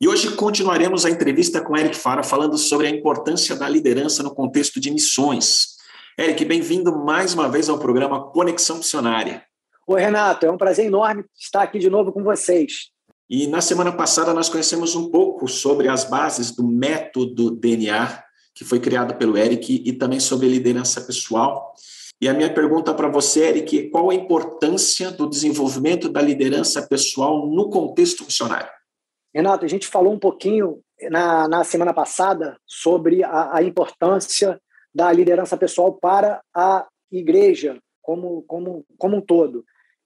E 0.00 0.06
hoje 0.06 0.30
continuaremos 0.36 1.04
a 1.04 1.10
entrevista 1.10 1.60
com 1.60 1.76
Eric 1.76 1.96
Fara 1.96 2.22
falando 2.22 2.56
sobre 2.56 2.86
a 2.86 2.90
importância 2.90 3.56
da 3.56 3.68
liderança 3.68 4.22
no 4.22 4.32
contexto 4.32 4.78
de 4.78 4.92
missões. 4.92 5.74
Eric, 6.16 6.44
bem-vindo 6.44 6.96
mais 7.04 7.34
uma 7.34 7.48
vez 7.48 7.68
ao 7.68 7.80
programa 7.80 8.30
Conexão 8.30 8.76
Missionária. 8.76 9.42
Oi, 9.86 10.00
Renato, 10.00 10.46
é 10.46 10.50
um 10.50 10.56
prazer 10.56 10.86
enorme 10.86 11.26
estar 11.38 11.62
aqui 11.62 11.78
de 11.78 11.90
novo 11.90 12.10
com 12.10 12.22
vocês. 12.22 12.88
E 13.28 13.46
na 13.46 13.60
semana 13.60 13.92
passada 13.92 14.32
nós 14.32 14.48
conhecemos 14.48 14.94
um 14.94 15.10
pouco 15.10 15.46
sobre 15.46 15.88
as 15.88 16.04
bases 16.04 16.56
do 16.56 16.66
método 16.66 17.50
DNA, 17.50 18.24
que 18.54 18.64
foi 18.64 18.80
criado 18.80 19.14
pelo 19.16 19.36
Eric, 19.36 19.82
e 19.84 19.92
também 19.92 20.18
sobre 20.18 20.48
liderança 20.48 21.02
pessoal. 21.02 21.74
E 22.18 22.26
a 22.26 22.32
minha 22.32 22.52
pergunta 22.52 22.94
para 22.94 23.08
você, 23.08 23.48
Eric, 23.48 23.78
é 23.78 23.90
qual 23.90 24.08
a 24.08 24.14
importância 24.14 25.10
do 25.10 25.28
desenvolvimento 25.28 26.08
da 26.08 26.22
liderança 26.22 26.80
pessoal 26.88 27.46
no 27.46 27.68
contexto 27.68 28.24
missionário? 28.24 28.70
Renato, 29.34 29.66
a 29.66 29.68
gente 29.68 29.86
falou 29.86 30.14
um 30.14 30.18
pouquinho 30.18 30.80
na, 31.10 31.46
na 31.46 31.62
semana 31.62 31.92
passada 31.92 32.56
sobre 32.66 33.22
a, 33.22 33.58
a 33.58 33.62
importância 33.62 34.58
da 34.94 35.12
liderança 35.12 35.58
pessoal 35.58 35.92
para 35.92 36.40
a 36.56 36.86
igreja 37.12 37.78
como, 38.00 38.42
como, 38.44 38.84
como 38.96 39.16
um 39.16 39.20
todo. 39.20 39.62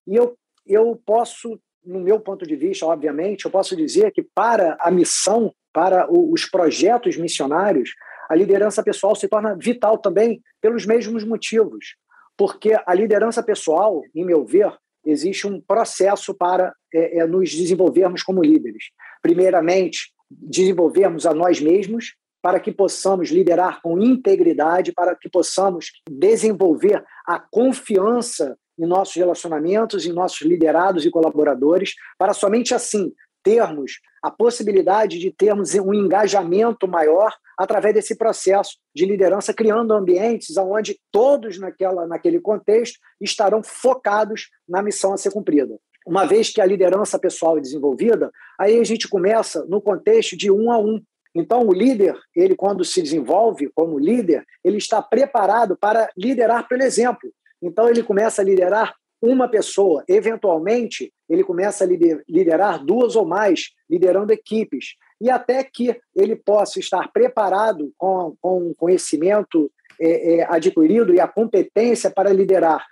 E 0.09 0.17
eu, 0.17 0.37
eu 0.67 1.01
posso, 1.05 1.61
no 1.85 2.01
meu 2.01 2.19
ponto 2.19 2.47
de 2.47 2.57
vista, 2.57 2.87
obviamente, 2.87 3.45
eu 3.45 3.51
posso 3.51 3.77
dizer 3.77 4.11
que 4.11 4.23
para 4.23 4.77
a 4.81 4.91
missão, 4.91 5.53
para 5.73 6.11
os 6.11 6.47
projetos 6.47 7.17
missionários, 7.19 7.91
a 8.29 8.35
liderança 8.35 8.83
pessoal 8.83 9.15
se 9.15 9.29
torna 9.29 9.55
vital 9.55 9.99
também 9.99 10.41
pelos 10.63 10.87
mesmos 10.87 11.25
motivos. 11.25 11.97
Porque 12.37 12.75
a 12.87 12.95
liderança 12.95 13.43
pessoal, 13.43 14.03
em 14.15 14.25
meu 14.25 14.45
ver, 14.45 14.73
existe 15.05 15.47
um 15.47 15.61
processo 15.61 16.35
para 16.35 16.73
é, 16.93 17.19
é, 17.19 17.27
nos 17.27 17.55
desenvolvermos 17.55 18.23
como 18.23 18.43
líderes. 18.43 18.85
Primeiramente, 19.21 20.13
desenvolvermos 20.31 21.27
a 21.27 21.35
nós 21.35 21.61
mesmos, 21.61 22.15
para 22.41 22.61
que 22.61 22.71
possamos 22.71 23.31
liderar 23.31 23.83
com 23.83 23.99
integridade, 23.99 24.93
para 24.93 25.15
que 25.17 25.29
possamos 25.29 25.91
desenvolver 26.09 27.05
a 27.27 27.39
confiança 27.39 28.57
em 28.79 28.87
nossos 28.87 29.17
relacionamentos, 29.17 30.07
em 30.07 30.13
nossos 30.13 30.43
liderados 30.43 31.05
e 31.05 31.11
colaboradores, 31.11 31.95
para 32.19 32.33
somente 32.33 32.75
assim 32.75 33.13
termos 33.43 34.01
a 34.23 34.31
possibilidade 34.31 35.19
de 35.19 35.31
termos 35.31 35.75
um 35.75 35.95
engajamento 35.95 36.87
maior 36.87 37.33
através 37.59 37.95
desse 37.95 38.17
processo 38.17 38.77
de 38.95 39.05
liderança, 39.05 39.55
criando 39.55 39.93
ambientes 39.93 40.57
onde 40.57 40.99
todos 41.11 41.59
naquela, 41.59 42.07
naquele 42.07 42.41
contexto 42.41 42.99
estarão 43.21 43.63
focados 43.63 44.49
na 44.69 44.83
missão 44.83 45.13
a 45.13 45.17
ser 45.17 45.33
cumprida. 45.33 45.79
Uma 46.07 46.25
vez 46.25 46.51
que 46.51 46.61
a 46.61 46.67
liderança 46.67 47.19
pessoal 47.19 47.59
é 47.59 47.61
desenvolvida, 47.61 48.31
aí 48.59 48.79
a 48.79 48.85
gente 48.85 49.09
começa 49.09 49.65
no 49.67 49.81
contexto 49.81 50.37
de 50.37 50.51
um 50.51 50.71
a 50.71 50.79
um. 50.79 51.03
Então, 51.35 51.67
o 51.67 51.73
líder, 51.73 52.17
ele 52.35 52.57
quando 52.57 52.85
se 52.85 53.03
desenvolve 53.03 53.71
como 53.75 53.99
líder, 53.99 54.45
ele 54.65 54.79
está 54.79 55.03
preparado 55.03 55.77
para 55.77 56.09
liderar 56.17 56.67
pelo 56.67 56.83
exemplo. 56.83 57.31
Então, 57.63 57.89
ele 57.89 58.03
começa 58.03 58.43
a 58.43 58.45
liderar 58.45 58.95
uma 59.21 59.49
pessoa. 59.49 60.05
Eventualmente, 60.09 61.13
ele 61.29 61.43
começa 61.43 61.85
a 61.85 61.87
liderar 62.29 62.85
duas 62.85 63.17
ou 63.17 63.27
mais, 63.27 63.71
liderando 63.91 64.33
equipes. 64.33 64.95
E 65.21 65.29
até 65.31 65.65
que 65.65 65.99
ele 66.15 66.37
possa 66.37 66.79
estar 66.79 67.11
preparado 67.13 67.93
com, 67.99 68.35
com 68.41 68.73
conhecimento 68.75 69.71
é, 70.01 70.37
é, 70.37 70.47
adquirido 70.49 71.13
e 71.13 71.21
a 71.21 71.27
competência 71.27 72.11
para 72.11 72.33
liderar 72.33 72.87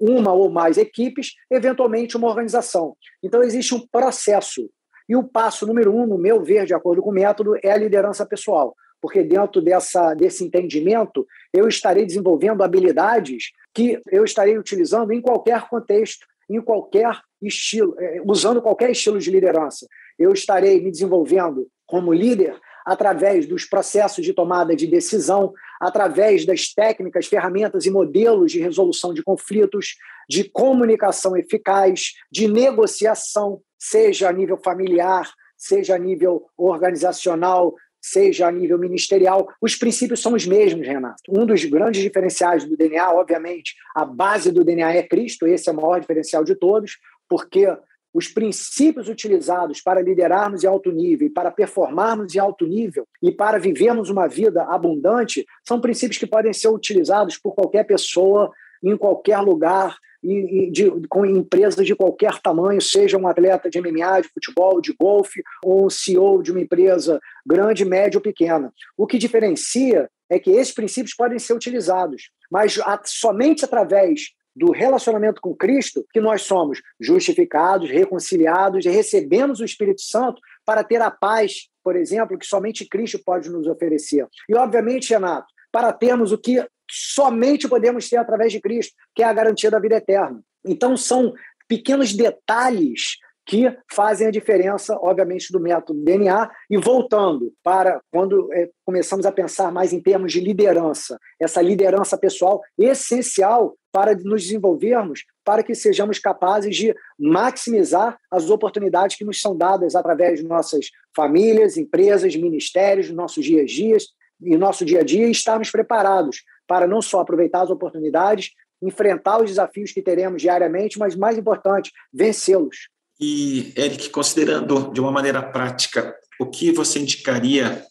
uma 0.00 0.32
ou 0.32 0.50
mais 0.50 0.78
equipes, 0.78 1.34
eventualmente 1.50 2.16
uma 2.16 2.28
organização. 2.28 2.96
Então, 3.22 3.42
existe 3.42 3.74
um 3.74 3.86
processo. 3.86 4.70
E 5.06 5.14
o 5.14 5.22
passo 5.22 5.66
número 5.66 5.94
um, 5.94 6.06
no 6.06 6.18
meu 6.18 6.42
ver, 6.42 6.64
de 6.64 6.74
acordo 6.74 7.02
com 7.02 7.10
o 7.10 7.14
método, 7.14 7.54
é 7.62 7.70
a 7.70 7.76
liderança 7.76 8.24
pessoal 8.24 8.74
porque 9.06 9.22
dentro 9.22 9.62
dessa, 9.62 10.14
desse 10.14 10.42
entendimento 10.42 11.24
eu 11.52 11.68
estarei 11.68 12.04
desenvolvendo 12.04 12.64
habilidades 12.64 13.52
que 13.72 14.00
eu 14.10 14.24
estarei 14.24 14.58
utilizando 14.58 15.12
em 15.12 15.20
qualquer 15.20 15.68
contexto, 15.68 16.26
em 16.50 16.60
qualquer 16.60 17.16
estilo, 17.40 17.94
é, 18.00 18.20
usando 18.26 18.60
qualquer 18.60 18.90
estilo 18.90 19.20
de 19.20 19.30
liderança. 19.30 19.86
Eu 20.18 20.32
estarei 20.32 20.82
me 20.82 20.90
desenvolvendo 20.90 21.68
como 21.86 22.12
líder 22.12 22.58
através 22.84 23.46
dos 23.46 23.64
processos 23.64 24.24
de 24.24 24.32
tomada 24.32 24.74
de 24.74 24.88
decisão, 24.88 25.52
através 25.80 26.44
das 26.44 26.74
técnicas, 26.74 27.26
ferramentas 27.26 27.86
e 27.86 27.92
modelos 27.92 28.50
de 28.50 28.58
resolução 28.58 29.14
de 29.14 29.22
conflitos, 29.22 29.94
de 30.28 30.50
comunicação 30.50 31.36
eficaz, 31.36 32.14
de 32.28 32.48
negociação, 32.48 33.60
seja 33.78 34.28
a 34.28 34.32
nível 34.32 34.56
familiar, 34.56 35.30
seja 35.56 35.94
a 35.94 35.98
nível 35.98 36.46
organizacional, 36.56 37.72
seja 38.06 38.46
a 38.46 38.52
nível 38.52 38.78
ministerial, 38.78 39.48
os 39.60 39.74
princípios 39.74 40.20
são 40.20 40.34
os 40.34 40.46
mesmos, 40.46 40.86
Renato. 40.86 41.22
Um 41.28 41.44
dos 41.44 41.64
grandes 41.64 42.02
diferenciais 42.02 42.64
do 42.64 42.76
DNA, 42.76 43.12
obviamente, 43.12 43.74
a 43.94 44.04
base 44.04 44.52
do 44.52 44.64
DNA 44.64 44.94
é 44.94 45.02
Cristo, 45.02 45.46
esse 45.46 45.68
é 45.68 45.72
o 45.72 45.76
maior 45.76 46.00
diferencial 46.00 46.44
de 46.44 46.54
todos, 46.54 46.98
porque 47.28 47.66
os 48.14 48.28
princípios 48.28 49.08
utilizados 49.08 49.82
para 49.82 50.00
liderarmos 50.00 50.64
em 50.64 50.66
alto 50.66 50.90
nível, 50.90 51.30
para 51.34 51.50
performarmos 51.50 52.34
em 52.34 52.38
alto 52.38 52.66
nível 52.66 53.06
e 53.22 53.30
para 53.30 53.58
vivermos 53.58 54.08
uma 54.08 54.26
vida 54.26 54.62
abundante 54.62 55.44
são 55.62 55.80
princípios 55.80 56.16
que 56.16 56.26
podem 56.26 56.52
ser 56.52 56.68
utilizados 56.68 57.36
por 57.36 57.54
qualquer 57.54 57.84
pessoa, 57.84 58.50
em 58.82 58.96
qualquer 58.96 59.38
lugar, 59.40 59.98
de, 60.22 60.90
com 61.08 61.24
empresas 61.24 61.86
de 61.86 61.94
qualquer 61.94 62.40
tamanho, 62.40 62.80
seja 62.80 63.16
um 63.16 63.28
atleta 63.28 63.70
de 63.70 63.80
MMA, 63.80 64.22
de 64.22 64.28
futebol, 64.28 64.80
de 64.80 64.94
golfe, 64.98 65.42
ou 65.64 65.86
um 65.86 65.90
CEO 65.90 66.42
de 66.42 66.50
uma 66.50 66.60
empresa 66.60 67.20
grande, 67.46 67.84
média 67.84 68.18
ou 68.18 68.22
pequena. 68.22 68.72
O 68.96 69.06
que 69.06 69.18
diferencia 69.18 70.08
é 70.28 70.38
que 70.38 70.50
esses 70.50 70.74
princípios 70.74 71.14
podem 71.14 71.38
ser 71.38 71.54
utilizados, 71.54 72.30
mas 72.50 72.78
somente 73.04 73.64
através 73.64 74.32
do 74.54 74.72
relacionamento 74.72 75.40
com 75.40 75.54
Cristo 75.54 76.04
que 76.12 76.20
nós 76.20 76.42
somos 76.42 76.80
justificados, 76.98 77.90
reconciliados 77.90 78.86
e 78.86 78.88
recebemos 78.88 79.60
o 79.60 79.64
Espírito 79.64 80.00
Santo 80.00 80.40
para 80.64 80.82
ter 80.82 81.02
a 81.02 81.10
paz 81.10 81.68
por 81.86 81.94
exemplo, 81.94 82.36
que 82.36 82.44
somente 82.44 82.84
Cristo 82.84 83.20
pode 83.24 83.48
nos 83.48 83.68
oferecer. 83.68 84.26
E, 84.48 84.56
obviamente, 84.56 85.10
Renato, 85.10 85.46
para 85.70 85.92
termos 85.92 86.32
o 86.32 86.38
que 86.38 86.66
somente 86.90 87.68
podemos 87.68 88.08
ter 88.08 88.16
através 88.16 88.52
de 88.52 88.60
Cristo, 88.60 88.94
que 89.14 89.22
é 89.22 89.26
a 89.26 89.32
garantia 89.32 89.70
da 89.70 89.78
vida 89.78 89.96
eterna. 89.96 90.40
Então, 90.64 90.96
são 90.96 91.32
pequenos 91.68 92.12
detalhes 92.12 93.18
que 93.46 93.72
fazem 93.90 94.26
a 94.26 94.30
diferença, 94.30 94.98
obviamente, 95.00 95.52
do 95.52 95.60
método 95.60 96.02
DNA. 96.02 96.50
E 96.68 96.76
voltando 96.76 97.52
para 97.62 98.00
quando 98.10 98.52
é, 98.52 98.68
começamos 98.84 99.24
a 99.24 99.30
pensar 99.30 99.70
mais 99.70 99.92
em 99.92 100.00
termos 100.00 100.32
de 100.32 100.40
liderança, 100.40 101.16
essa 101.40 101.62
liderança 101.62 102.18
pessoal 102.18 102.60
essencial 102.76 103.76
para 103.92 104.14
nos 104.16 104.42
desenvolvermos, 104.42 105.24
para 105.44 105.62
que 105.62 105.74
sejamos 105.74 106.18
capazes 106.18 106.76
de 106.76 106.94
maximizar 107.18 108.18
as 108.30 108.50
oportunidades 108.50 109.16
que 109.16 109.24
nos 109.24 109.40
são 109.40 109.56
dadas 109.56 109.94
através 109.94 110.40
de 110.40 110.44
nossas 110.44 110.90
famílias, 111.14 111.76
empresas, 111.76 112.34
ministérios, 112.34 113.10
nossos 113.10 113.44
dias 113.44 113.62
a 113.62 113.64
dias, 113.64 114.04
e 114.42 114.56
nosso 114.56 114.84
dia 114.84 115.00
a 115.00 115.02
dia, 115.02 115.26
e 115.26 115.30
estarmos 115.30 115.70
preparados 115.70 116.42
para 116.66 116.86
não 116.86 117.00
só 117.00 117.20
aproveitar 117.20 117.62
as 117.62 117.70
oportunidades, 117.70 118.50
enfrentar 118.82 119.42
os 119.42 119.50
desafios 119.50 119.92
que 119.92 120.02
teremos 120.02 120.42
diariamente, 120.42 120.98
mas 120.98 121.14
mais 121.14 121.38
importante, 121.38 121.92
vencê-los. 122.12 122.88
E, 123.18 123.72
Eric, 123.76 124.10
considerando 124.10 124.92
de 124.92 125.00
uma 125.00 125.10
maneira 125.10 125.42
prática, 125.42 126.14
o 126.38 126.46
que 126.46 126.70
você 126.70 126.98
indicaria 126.98 127.82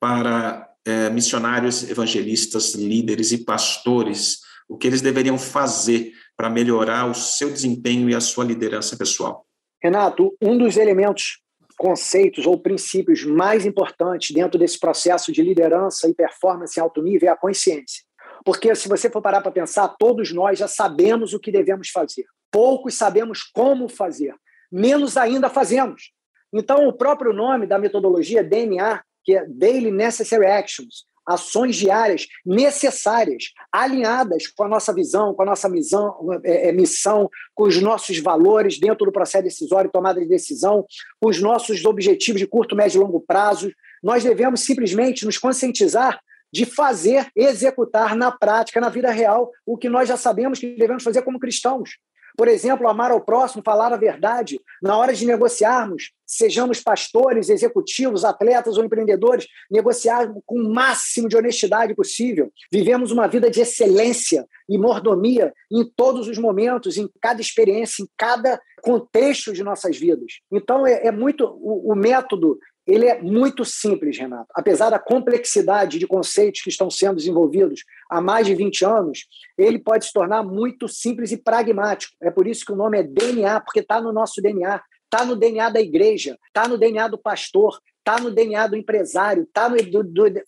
para 0.00 0.68
é, 0.84 1.08
missionários, 1.10 1.88
evangelistas, 1.88 2.74
líderes 2.74 3.30
e 3.30 3.44
pastores, 3.44 4.40
o 4.68 4.76
que 4.76 4.86
eles 4.86 5.00
deveriam 5.00 5.38
fazer 5.38 6.12
para 6.36 6.50
melhorar 6.50 7.08
o 7.08 7.14
seu 7.14 7.50
desempenho 7.50 8.10
e 8.10 8.14
a 8.14 8.20
sua 8.20 8.44
liderança 8.44 8.96
pessoal? 8.96 9.46
Renato, 9.80 10.36
um 10.42 10.58
dos 10.58 10.76
elementos, 10.76 11.40
conceitos 11.76 12.46
ou 12.46 12.58
princípios 12.58 13.24
mais 13.24 13.64
importantes 13.66 14.34
dentro 14.34 14.58
desse 14.58 14.78
processo 14.78 15.32
de 15.32 15.42
liderança 15.42 16.08
e 16.08 16.14
performance 16.14 16.78
em 16.78 16.82
alto 16.82 17.02
nível 17.02 17.28
é 17.28 17.32
a 17.32 17.36
consciência. 17.36 18.02
Porque 18.44 18.74
se 18.74 18.88
você 18.88 19.08
for 19.08 19.22
parar 19.22 19.40
para 19.40 19.50
pensar, 19.50 19.88
todos 19.98 20.32
nós 20.32 20.58
já 20.58 20.68
sabemos 20.68 21.32
o 21.32 21.40
que 21.40 21.52
devemos 21.52 21.90
fazer. 21.90 22.24
Poucos 22.50 22.94
sabemos 22.94 23.42
como 23.42 23.88
fazer 23.88 24.34
menos 24.72 25.18
ainda 25.18 25.50
fazemos. 25.50 26.10
Então, 26.52 26.88
o 26.88 26.92
próprio 26.92 27.32
nome 27.32 27.66
da 27.66 27.78
metodologia 27.78 28.42
DNA, 28.42 29.02
que 29.22 29.36
é 29.36 29.44
Daily 29.46 29.90
Necessary 29.90 30.46
Actions, 30.46 31.04
ações 31.24 31.76
diárias 31.76 32.26
necessárias, 32.44 33.44
alinhadas 33.70 34.48
com 34.48 34.64
a 34.64 34.68
nossa 34.68 34.92
visão, 34.92 35.34
com 35.34 35.42
a 35.42 35.46
nossa 35.46 35.68
missão, 35.68 36.16
é, 36.42 36.68
é, 36.68 36.72
missão, 36.72 37.30
com 37.54 37.64
os 37.64 37.80
nossos 37.80 38.18
valores 38.18 38.80
dentro 38.80 39.06
do 39.06 39.12
processo 39.12 39.44
decisório 39.44 39.90
tomada 39.90 40.20
de 40.20 40.26
decisão, 40.26 40.84
com 41.20 41.28
os 41.28 41.40
nossos 41.40 41.84
objetivos 41.84 42.40
de 42.40 42.46
curto, 42.46 42.74
médio 42.74 42.98
e 42.98 43.04
longo 43.04 43.20
prazo. 43.20 43.70
Nós 44.02 44.24
devemos 44.24 44.62
simplesmente 44.62 45.24
nos 45.24 45.38
conscientizar 45.38 46.18
de 46.52 46.66
fazer, 46.66 47.28
executar 47.34 48.14
na 48.14 48.30
prática, 48.30 48.80
na 48.80 48.88
vida 48.88 49.10
real, 49.10 49.50
o 49.64 49.76
que 49.76 49.88
nós 49.88 50.08
já 50.08 50.16
sabemos 50.16 50.58
que 50.58 50.74
devemos 50.76 51.02
fazer 51.02 51.22
como 51.22 51.38
cristãos. 51.38 51.98
Por 52.36 52.48
exemplo, 52.48 52.88
amar 52.88 53.10
ao 53.10 53.20
próximo, 53.20 53.62
falar 53.64 53.92
a 53.92 53.96
verdade. 53.96 54.58
Na 54.82 54.96
hora 54.96 55.12
de 55.12 55.26
negociarmos, 55.26 56.12
sejamos 56.26 56.80
pastores, 56.80 57.50
executivos, 57.50 58.24
atletas 58.24 58.78
ou 58.78 58.84
empreendedores, 58.84 59.46
negociar 59.70 60.32
com 60.46 60.60
o 60.60 60.72
máximo 60.72 61.28
de 61.28 61.36
honestidade 61.36 61.94
possível. 61.94 62.50
Vivemos 62.72 63.10
uma 63.10 63.28
vida 63.28 63.50
de 63.50 63.60
excelência 63.60 64.46
e 64.68 64.78
mordomia 64.78 65.52
em 65.70 65.84
todos 65.84 66.26
os 66.26 66.38
momentos, 66.38 66.96
em 66.96 67.08
cada 67.20 67.40
experiência, 67.40 68.02
em 68.02 68.08
cada 68.16 68.58
contexto 68.82 69.52
de 69.52 69.62
nossas 69.62 69.98
vidas. 69.98 70.40
Então, 70.50 70.86
é, 70.86 71.06
é 71.06 71.12
muito 71.12 71.44
o, 71.44 71.92
o 71.92 71.94
método 71.94 72.58
ele 72.86 73.06
é 73.06 73.20
muito 73.20 73.64
simples, 73.64 74.18
Renato. 74.18 74.48
Apesar 74.54 74.90
da 74.90 74.98
complexidade 74.98 75.98
de 75.98 76.06
conceitos 76.06 76.62
que 76.62 76.68
estão 76.68 76.90
sendo 76.90 77.16
desenvolvidos 77.16 77.84
há 78.10 78.20
mais 78.20 78.46
de 78.46 78.54
20 78.54 78.84
anos, 78.84 79.26
ele 79.56 79.78
pode 79.78 80.06
se 80.06 80.12
tornar 80.12 80.42
muito 80.42 80.88
simples 80.88 81.30
e 81.30 81.36
pragmático. 81.36 82.14
É 82.20 82.30
por 82.30 82.46
isso 82.46 82.64
que 82.64 82.72
o 82.72 82.76
nome 82.76 82.98
é 82.98 83.02
DNA, 83.02 83.60
porque 83.60 83.80
está 83.80 84.00
no 84.00 84.12
nosso 84.12 84.42
DNA, 84.42 84.82
está 85.04 85.24
no 85.24 85.36
DNA 85.36 85.70
da 85.70 85.80
igreja, 85.80 86.36
está 86.48 86.66
no 86.66 86.76
DNA 86.76 87.06
do 87.08 87.18
pastor, 87.18 87.78
está 87.98 88.20
no 88.20 88.30
DNA 88.30 88.66
do 88.66 88.76
empresário, 88.76 89.44
está 89.44 89.68
no, 89.68 89.76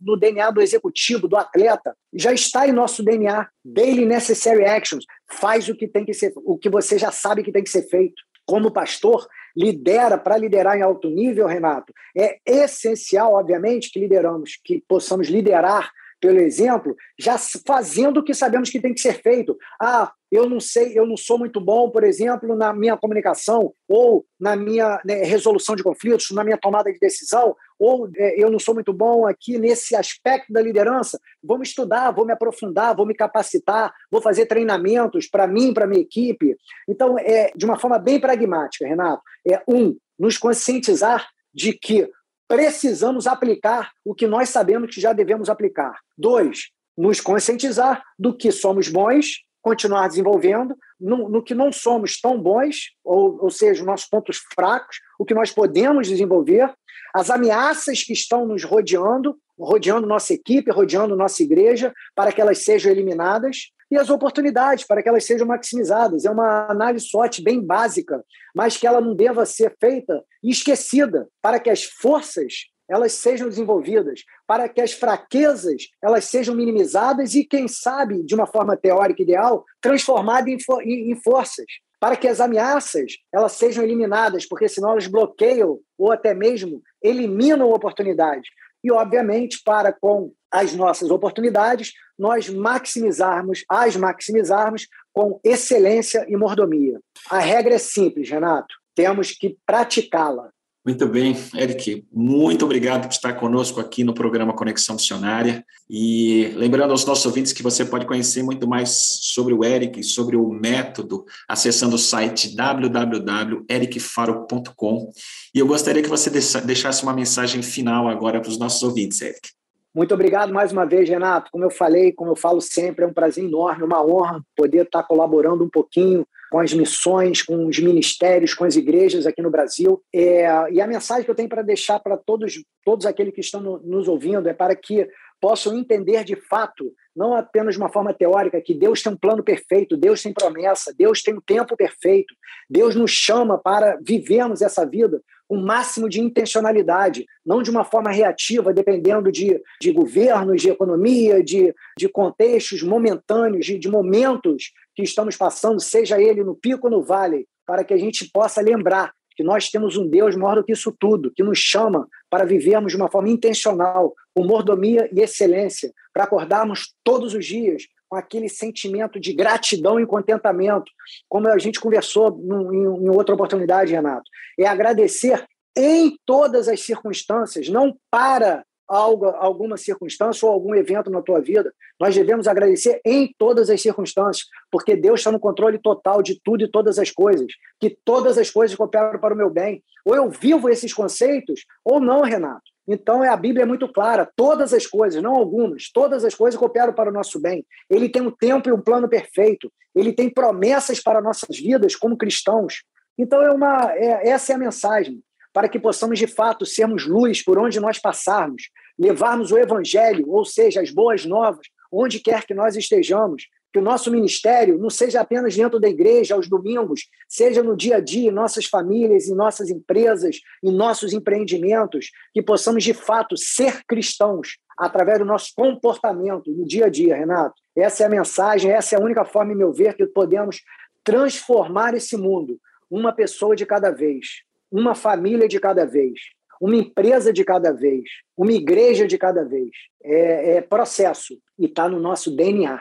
no, 0.00 0.16
DNA 0.18 0.50
do 0.50 0.60
executivo, 0.60 1.28
do 1.28 1.36
atleta. 1.36 1.96
Já 2.12 2.32
está 2.32 2.66
em 2.66 2.72
nosso 2.72 3.02
DNA. 3.02 3.48
Daily 3.64 4.04
Necessary 4.04 4.64
Actions. 4.64 5.04
Faz 5.30 5.68
o 5.68 5.76
que 5.76 5.86
tem 5.86 6.04
que 6.04 6.12
ser, 6.12 6.32
o 6.36 6.58
que 6.58 6.68
você 6.68 6.98
já 6.98 7.12
sabe 7.12 7.44
que 7.44 7.52
tem 7.52 7.62
que 7.62 7.70
ser 7.70 7.88
feito. 7.88 8.20
Como 8.44 8.72
pastor, 8.72 9.26
lidera 9.56 10.18
para 10.18 10.36
liderar 10.36 10.76
em 10.76 10.82
alto 10.82 11.08
nível, 11.08 11.46
Renato, 11.46 11.92
é 12.16 12.38
essencial, 12.44 13.34
obviamente, 13.34 13.90
que 13.90 14.00
lideramos, 14.00 14.58
que 14.62 14.82
possamos 14.88 15.28
liderar 15.28 15.90
pelo 16.24 16.40
exemplo, 16.40 16.96
já 17.20 17.36
fazendo 17.66 18.20
o 18.20 18.24
que 18.24 18.32
sabemos 18.32 18.70
que 18.70 18.80
tem 18.80 18.94
que 18.94 19.00
ser 19.00 19.20
feito. 19.20 19.54
Ah, 19.78 20.10
eu 20.32 20.48
não 20.48 20.58
sei, 20.58 20.98
eu 20.98 21.06
não 21.06 21.18
sou 21.18 21.38
muito 21.38 21.60
bom, 21.60 21.90
por 21.90 22.02
exemplo, 22.02 22.56
na 22.56 22.72
minha 22.72 22.96
comunicação, 22.96 23.74
ou 23.86 24.24
na 24.40 24.56
minha 24.56 24.98
né, 25.04 25.22
resolução 25.22 25.76
de 25.76 25.82
conflitos, 25.82 26.30
na 26.30 26.42
minha 26.42 26.56
tomada 26.56 26.90
de 26.90 26.98
decisão, 26.98 27.54
ou 27.78 28.08
é, 28.16 28.42
eu 28.42 28.50
não 28.50 28.58
sou 28.58 28.72
muito 28.72 28.90
bom 28.90 29.26
aqui 29.26 29.58
nesse 29.58 29.94
aspecto 29.94 30.50
da 30.50 30.62
liderança. 30.62 31.20
Vou 31.42 31.58
me 31.58 31.64
estudar, 31.64 32.10
vou 32.10 32.24
me 32.24 32.32
aprofundar, 32.32 32.96
vou 32.96 33.04
me 33.04 33.14
capacitar, 33.14 33.92
vou 34.10 34.22
fazer 34.22 34.46
treinamentos 34.46 35.28
para 35.28 35.46
mim, 35.46 35.74
para 35.74 35.86
minha 35.86 36.00
equipe. 36.00 36.56
Então, 36.88 37.18
é 37.18 37.52
de 37.54 37.66
uma 37.66 37.78
forma 37.78 37.98
bem 37.98 38.18
pragmática, 38.18 38.88
Renato. 38.88 39.22
É 39.46 39.62
um, 39.68 39.94
nos 40.18 40.38
conscientizar 40.38 41.28
de 41.52 41.74
que 41.74 42.08
precisamos 42.48 43.26
aplicar 43.26 43.90
o 44.04 44.14
que 44.14 44.26
nós 44.26 44.48
sabemos 44.48 44.94
que 44.94 45.00
já 45.00 45.12
devemos 45.12 45.48
aplicar. 45.48 45.98
Dois, 46.16 46.70
nos 46.96 47.20
conscientizar 47.20 48.02
do 48.18 48.36
que 48.36 48.52
somos 48.52 48.88
bons, 48.88 49.42
continuar 49.60 50.08
desenvolvendo, 50.08 50.76
no, 51.00 51.28
no 51.28 51.42
que 51.42 51.54
não 51.54 51.72
somos 51.72 52.20
tão 52.20 52.40
bons, 52.40 52.90
ou, 53.02 53.42
ou 53.44 53.50
seja, 53.50 53.84
nossos 53.84 54.06
pontos 54.06 54.38
fracos, 54.54 54.98
o 55.18 55.24
que 55.24 55.34
nós 55.34 55.50
podemos 55.50 56.06
desenvolver, 56.06 56.72
as 57.14 57.30
ameaças 57.30 58.02
que 58.02 58.12
estão 58.12 58.46
nos 58.46 58.62
rodeando, 58.62 59.36
rodeando 59.58 60.06
nossa 60.06 60.34
equipe, 60.34 60.70
rodeando 60.70 61.16
nossa 61.16 61.42
igreja, 61.42 61.92
para 62.14 62.32
que 62.32 62.40
elas 62.40 62.64
sejam 62.64 62.92
eliminadas, 62.92 63.70
e 63.90 63.96
as 63.96 64.10
oportunidades 64.10 64.84
para 64.84 65.02
que 65.02 65.08
elas 65.08 65.24
sejam 65.24 65.46
maximizadas. 65.46 66.24
É 66.24 66.30
uma 66.30 66.70
análise 66.70 67.06
SWOT 67.06 67.42
bem 67.42 67.60
básica, 67.60 68.24
mas 68.54 68.76
que 68.76 68.86
ela 68.86 69.00
não 69.00 69.14
deva 69.14 69.44
ser 69.46 69.74
feita 69.80 70.22
e 70.42 70.50
esquecida, 70.50 71.28
para 71.42 71.58
que 71.60 71.70
as 71.70 71.84
forças 71.84 72.66
elas 72.88 73.12
sejam 73.12 73.48
desenvolvidas, 73.48 74.24
para 74.46 74.68
que 74.68 74.80
as 74.80 74.92
fraquezas 74.92 75.88
elas 76.02 76.26
sejam 76.26 76.54
minimizadas 76.54 77.34
e, 77.34 77.44
quem 77.44 77.66
sabe, 77.66 78.22
de 78.22 78.34
uma 78.34 78.46
forma 78.46 78.76
teórica 78.76 79.22
ideal, 79.22 79.64
transformadas 79.80 80.48
em, 80.48 80.58
em, 80.82 81.12
em 81.12 81.16
forças, 81.16 81.66
para 81.98 82.16
que 82.16 82.28
as 82.28 82.40
ameaças 82.40 83.12
elas 83.32 83.52
sejam 83.52 83.82
eliminadas, 83.82 84.46
porque 84.46 84.68
senão 84.68 84.90
elas 84.90 85.06
bloqueiam 85.06 85.78
ou 85.96 86.12
até 86.12 86.34
mesmo 86.34 86.82
eliminam 87.02 87.70
oportunidades. 87.70 88.48
E, 88.82 88.92
obviamente, 88.92 89.62
para 89.64 89.90
com 89.90 90.30
as 90.54 90.72
nossas 90.72 91.10
oportunidades, 91.10 91.92
nós 92.16 92.48
maximizarmos, 92.48 93.64
as 93.68 93.96
maximizarmos 93.96 94.86
com 95.12 95.40
excelência 95.42 96.24
e 96.28 96.36
mordomia. 96.36 97.00
A 97.28 97.40
regra 97.40 97.74
é 97.74 97.78
simples, 97.78 98.30
Renato, 98.30 98.72
temos 98.94 99.32
que 99.32 99.56
praticá-la. 99.66 100.50
Muito 100.86 101.08
bem, 101.08 101.34
Eric, 101.54 102.06
muito 102.12 102.66
obrigado 102.66 103.08
por 103.08 103.12
estar 103.12 103.32
conosco 103.32 103.80
aqui 103.80 104.04
no 104.04 104.12
programa 104.12 104.54
Conexão 104.54 104.96
Missionária. 104.96 105.64
E 105.88 106.52
lembrando 106.54 106.90
aos 106.90 107.06
nossos 107.06 107.24
ouvintes 107.24 107.54
que 107.54 107.62
você 107.62 107.86
pode 107.86 108.06
conhecer 108.06 108.42
muito 108.42 108.68
mais 108.68 108.90
sobre 109.22 109.54
o 109.54 109.64
Eric 109.64 110.04
sobre 110.04 110.36
o 110.36 110.46
método 110.50 111.24
acessando 111.48 111.96
o 111.96 111.98
site 111.98 112.54
www.ericfaro.com. 112.54 115.10
E 115.54 115.58
eu 115.58 115.66
gostaria 115.66 116.02
que 116.02 116.08
você 116.08 116.28
deixasse 116.60 117.02
uma 117.02 117.14
mensagem 117.14 117.62
final 117.62 118.06
agora 118.06 118.38
para 118.38 118.50
os 118.50 118.58
nossos 118.58 118.82
ouvintes, 118.82 119.22
Eric. 119.22 119.54
Muito 119.94 120.12
obrigado 120.12 120.52
mais 120.52 120.72
uma 120.72 120.84
vez, 120.84 121.08
Renato. 121.08 121.52
Como 121.52 121.62
eu 121.62 121.70
falei, 121.70 122.12
como 122.12 122.32
eu 122.32 122.36
falo 122.36 122.60
sempre, 122.60 123.04
é 123.04 123.08
um 123.08 123.12
prazer 123.12 123.44
enorme, 123.44 123.84
uma 123.84 124.04
honra 124.04 124.42
poder 124.56 124.86
estar 124.86 125.04
colaborando 125.04 125.62
um 125.62 125.70
pouquinho 125.70 126.26
com 126.50 126.58
as 126.58 126.74
missões, 126.74 127.42
com 127.42 127.66
os 127.66 127.78
ministérios, 127.78 128.54
com 128.54 128.64
as 128.64 128.74
igrejas 128.74 129.24
aqui 129.24 129.40
no 129.40 129.50
Brasil. 129.50 130.02
É, 130.12 130.46
e 130.72 130.80
a 130.80 130.86
mensagem 130.88 131.24
que 131.24 131.30
eu 131.30 131.34
tenho 131.34 131.48
para 131.48 131.62
deixar 131.62 132.00
para 132.00 132.16
todos, 132.16 132.54
todos 132.84 133.06
aqueles 133.06 133.32
que 133.32 133.40
estão 133.40 133.60
no, 133.60 133.78
nos 133.84 134.08
ouvindo 134.08 134.48
é 134.48 134.52
para 134.52 134.74
que 134.74 135.08
possam 135.40 135.78
entender 135.78 136.24
de 136.24 136.34
fato, 136.34 136.92
não 137.14 137.34
apenas 137.34 137.74
de 137.74 137.80
uma 137.80 137.92
forma 137.92 138.12
teórica, 138.12 138.60
que 138.60 138.74
Deus 138.74 139.00
tem 139.00 139.12
um 139.12 139.16
plano 139.16 139.44
perfeito, 139.44 139.96
Deus 139.96 140.22
tem 140.22 140.32
promessa, 140.32 140.92
Deus 140.96 141.22
tem 141.22 141.34
um 141.34 141.40
tempo 141.40 141.76
perfeito, 141.76 142.34
Deus 142.68 142.96
nos 142.96 143.12
chama 143.12 143.58
para 143.58 143.96
vivermos 144.02 144.60
essa 144.60 144.84
vida 144.84 145.22
o 145.48 145.56
máximo 145.56 146.08
de 146.08 146.20
intencionalidade, 146.20 147.26
não 147.44 147.62
de 147.62 147.70
uma 147.70 147.84
forma 147.84 148.10
reativa, 148.10 148.72
dependendo 148.72 149.30
de, 149.30 149.60
de 149.80 149.92
governos, 149.92 150.62
de 150.62 150.70
economia, 150.70 151.42
de, 151.42 151.74
de 151.98 152.08
contextos 152.08 152.82
momentâneos, 152.82 153.66
de, 153.66 153.78
de 153.78 153.88
momentos 153.88 154.72
que 154.94 155.02
estamos 155.02 155.36
passando, 155.36 155.80
seja 155.80 156.20
ele 156.20 156.42
no 156.42 156.54
pico 156.54 156.86
ou 156.86 156.90
no 156.90 157.02
vale, 157.02 157.46
para 157.66 157.84
que 157.84 157.94
a 157.94 157.98
gente 157.98 158.30
possa 158.30 158.60
lembrar 158.60 159.12
que 159.36 159.42
nós 159.42 159.68
temos 159.68 159.96
um 159.96 160.08
Deus 160.08 160.36
maior 160.36 160.56
do 160.56 160.64
que 160.64 160.72
isso 160.72 160.94
tudo, 160.98 161.32
que 161.34 161.42
nos 161.42 161.58
chama 161.58 162.06
para 162.30 162.44
vivermos 162.44 162.92
de 162.92 162.96
uma 162.96 163.10
forma 163.10 163.28
intencional, 163.28 164.14
com 164.32 164.44
mordomia 164.44 165.08
e 165.12 165.20
excelência, 165.20 165.92
para 166.12 166.24
acordarmos 166.24 166.94
todos 167.02 167.34
os 167.34 167.44
dias 167.44 167.82
com 168.14 168.18
aquele 168.18 168.48
sentimento 168.48 169.18
de 169.18 169.32
gratidão 169.32 169.98
e 169.98 170.06
contentamento, 170.06 170.90
como 171.28 171.48
a 171.48 171.58
gente 171.58 171.80
conversou 171.80 172.40
em, 172.72 173.08
outra 173.10 173.34
oportunidade, 173.34 173.92
Renato. 173.92 174.30
É 174.56 174.66
agradecer 174.66 175.44
em 175.76 176.16
todas 176.24 176.68
as 176.68 176.80
circunstâncias, 176.80 177.68
não 177.68 177.96
para 178.08 178.64
algo, 178.86 179.26
alguma 179.26 179.76
circunstância 179.76 180.46
ou 180.46 180.52
algum 180.52 180.76
evento 180.76 181.10
na 181.10 181.22
tua 181.22 181.40
vida. 181.40 181.74
Nós 181.98 182.14
devemos 182.14 182.46
agradecer 182.46 183.00
em 183.04 183.34
todas 183.36 183.68
as 183.68 183.82
circunstâncias, 183.82 184.46
porque 184.70 184.94
Deus 184.94 185.18
está 185.18 185.32
no 185.32 185.40
controle 185.40 185.78
total 185.78 186.22
de 186.22 186.40
tudo 186.44 186.62
e 186.62 186.70
todas 186.70 187.00
as 187.00 187.10
coisas, 187.10 187.48
que 187.80 187.98
todas 188.04 188.38
as 188.38 188.48
coisas 188.48 188.76
cooperam 188.76 189.18
para 189.18 189.34
o 189.34 189.36
meu 189.36 189.50
bem. 189.50 189.82
Ou 190.04 190.14
eu 190.14 190.30
vivo 190.30 190.68
esses 190.68 190.94
conceitos, 190.94 191.64
ou 191.84 191.98
não, 191.98 192.22
Renato. 192.22 192.73
Então, 192.86 193.24
é, 193.24 193.28
a 193.28 193.36
Bíblia 193.36 193.62
é 193.62 193.66
muito 193.66 193.88
clara: 193.88 194.30
todas 194.36 194.72
as 194.72 194.86
coisas, 194.86 195.22
não 195.22 195.34
algumas, 195.34 195.90
todas 195.90 196.24
as 196.24 196.34
coisas 196.34 196.58
cooperam 196.58 196.92
para 196.92 197.10
o 197.10 197.12
nosso 197.12 197.40
bem. 197.40 197.64
Ele 197.88 198.08
tem 198.08 198.22
um 198.22 198.30
tempo 198.30 198.68
e 198.68 198.72
um 198.72 198.80
plano 198.80 199.08
perfeito. 199.08 199.72
Ele 199.94 200.12
tem 200.12 200.28
promessas 200.28 201.00
para 201.00 201.20
nossas 201.20 201.56
vidas 201.58 201.96
como 201.96 202.16
cristãos. 202.16 202.82
Então, 203.18 203.40
é 203.42 203.50
uma, 203.50 203.92
é, 203.92 204.28
essa 204.28 204.52
é 204.52 204.56
a 204.56 204.58
mensagem 204.58 205.22
para 205.52 205.68
que 205.68 205.78
possamos 205.78 206.18
de 206.18 206.26
fato 206.26 206.66
sermos 206.66 207.06
luz 207.06 207.42
por 207.42 207.58
onde 207.58 207.78
nós 207.78 207.98
passarmos, 207.98 208.70
levarmos 208.98 209.52
o 209.52 209.58
evangelho, 209.58 210.28
ou 210.28 210.44
seja, 210.44 210.80
as 210.80 210.90
boas 210.90 211.24
novas, 211.24 211.66
onde 211.92 212.18
quer 212.18 212.44
que 212.44 212.52
nós 212.52 212.76
estejamos, 212.76 213.44
que 213.74 213.78
o 213.80 213.82
nosso 213.82 214.08
ministério 214.08 214.78
não 214.78 214.88
seja 214.88 215.20
apenas 215.20 215.56
dentro 215.56 215.80
da 215.80 215.88
igreja, 215.88 216.36
aos 216.36 216.48
domingos, 216.48 217.08
seja 217.28 217.60
no 217.60 217.76
dia 217.76 217.96
a 217.96 218.00
dia, 218.00 218.30
em 218.30 218.32
nossas 218.32 218.66
famílias, 218.66 219.28
em 219.28 219.34
nossas 219.34 219.68
empresas, 219.68 220.38
em 220.62 220.70
nossos 220.70 221.12
empreendimentos, 221.12 222.12
que 222.32 222.40
possamos 222.40 222.84
de 222.84 222.94
fato 222.94 223.36
ser 223.36 223.84
cristãos 223.84 224.58
através 224.78 225.18
do 225.18 225.24
nosso 225.24 225.52
comportamento 225.56 226.52
no 226.52 226.64
dia 226.64 226.86
a 226.86 226.88
dia, 226.88 227.16
Renato. 227.16 227.60
Essa 227.76 228.04
é 228.04 228.06
a 228.06 228.10
mensagem, 228.10 228.70
essa 228.70 228.94
é 228.94 228.98
a 228.98 229.02
única 229.02 229.24
forma, 229.24 229.52
em 229.52 229.56
meu 229.56 229.72
ver, 229.72 229.94
que 229.94 230.06
podemos 230.06 230.62
transformar 231.02 231.94
esse 231.94 232.16
mundo, 232.16 232.58
uma 232.88 233.12
pessoa 233.12 233.56
de 233.56 233.66
cada 233.66 233.90
vez 233.90 234.44
uma 234.74 234.92
família 234.92 235.46
de 235.46 235.60
cada 235.60 235.86
vez, 235.86 236.18
uma 236.60 236.74
empresa 236.74 237.32
de 237.32 237.44
cada 237.44 237.72
vez, 237.72 238.02
uma 238.36 238.50
igreja 238.50 239.06
de 239.06 239.16
cada 239.16 239.44
vez. 239.44 239.70
É, 240.02 240.56
é 240.56 240.60
processo 240.60 241.38
e 241.56 241.66
está 241.66 241.88
no 241.88 242.00
nosso 242.00 242.34
DNA. 242.34 242.80